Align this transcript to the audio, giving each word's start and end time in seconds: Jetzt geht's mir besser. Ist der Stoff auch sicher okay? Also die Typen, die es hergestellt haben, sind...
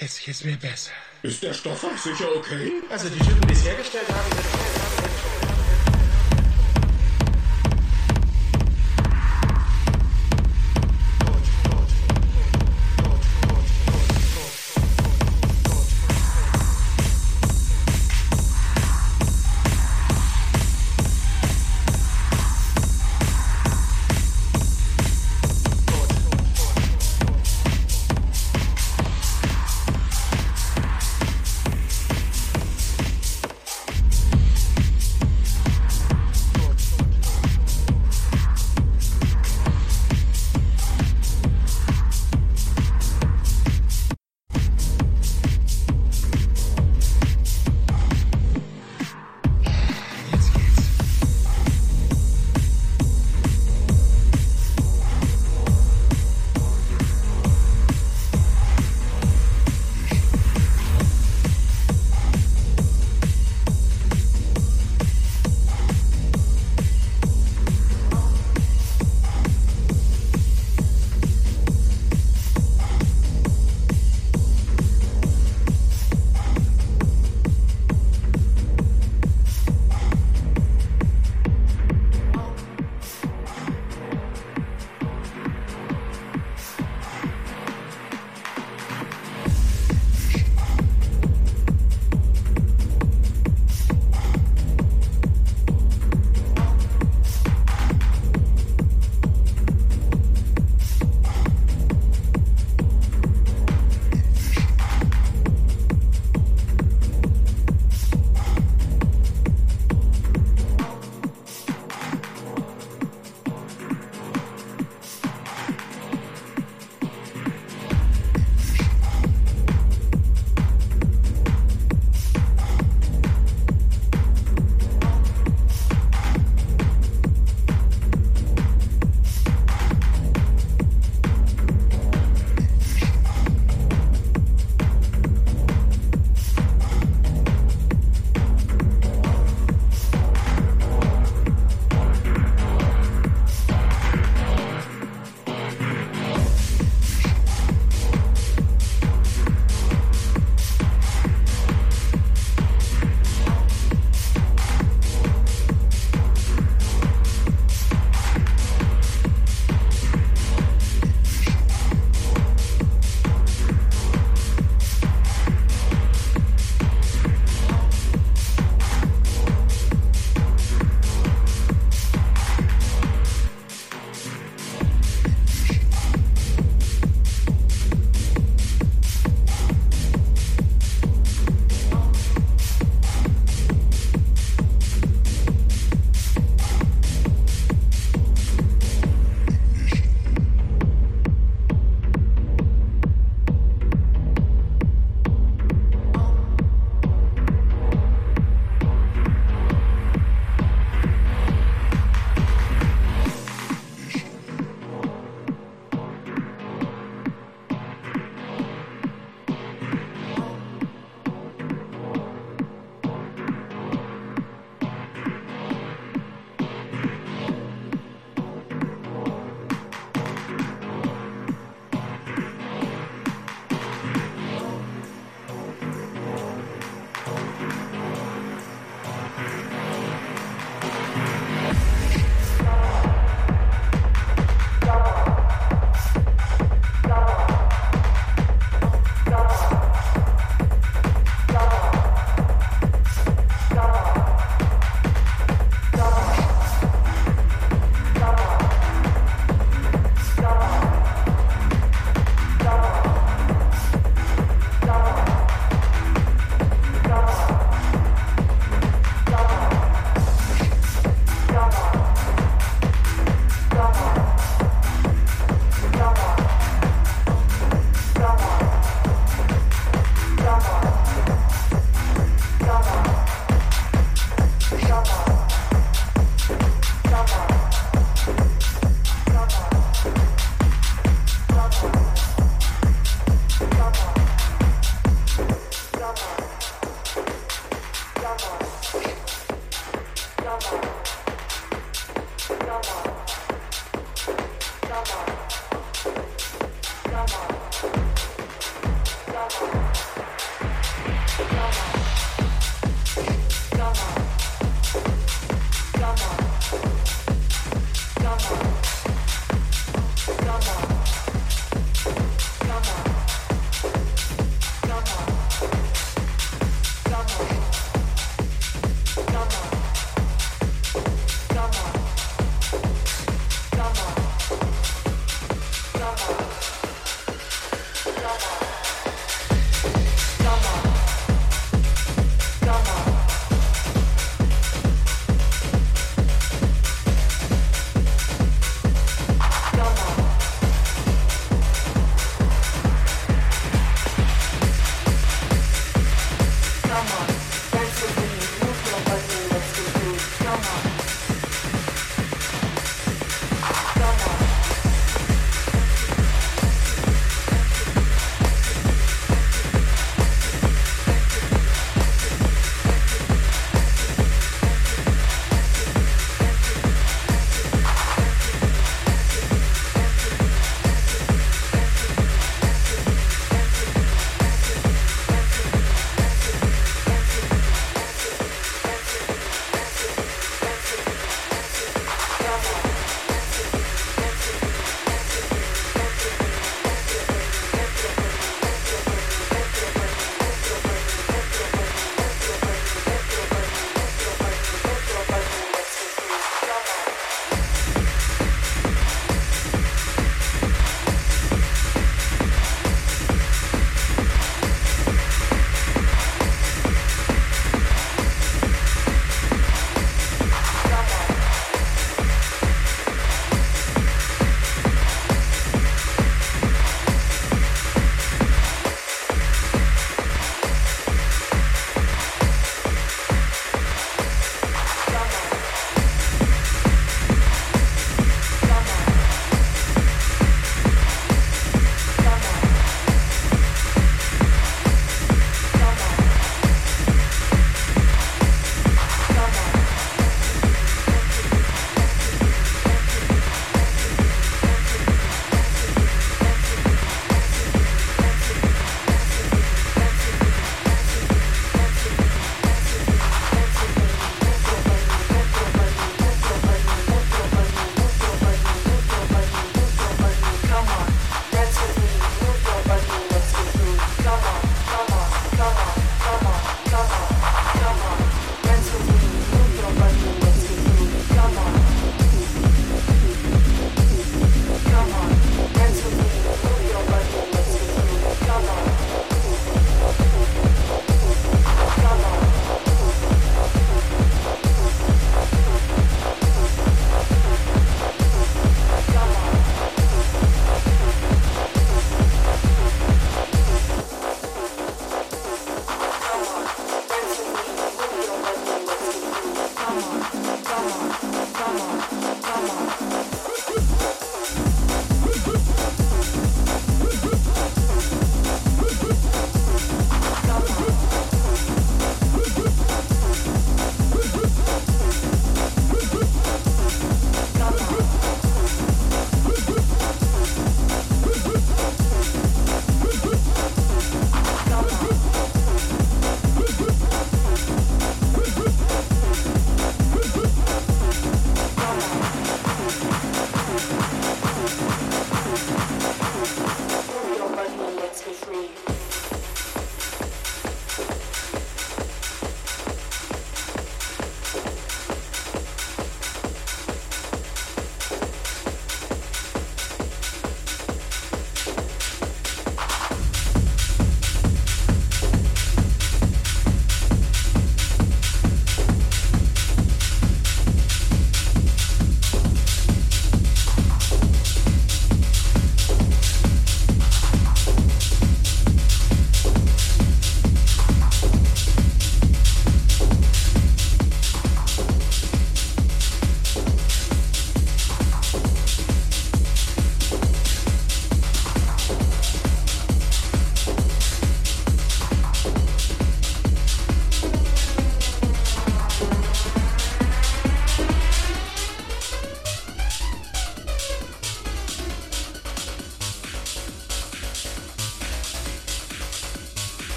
Jetzt 0.00 0.24
geht's 0.24 0.44
mir 0.44 0.56
besser. 0.56 0.92
Ist 1.22 1.42
der 1.42 1.52
Stoff 1.52 1.84
auch 1.84 1.98
sicher 1.98 2.34
okay? 2.34 2.72
Also 2.88 3.10
die 3.10 3.18
Typen, 3.18 3.46
die 3.46 3.52
es 3.52 3.66
hergestellt 3.66 4.08
haben, 4.08 4.30
sind... 4.32 4.59